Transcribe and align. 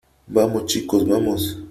vamos, 0.25 0.65
chicos. 0.65 1.05
vamos. 1.05 1.61